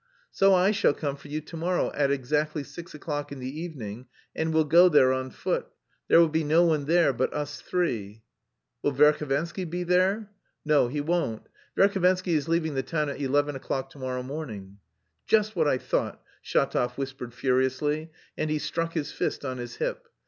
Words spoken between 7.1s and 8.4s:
but us three."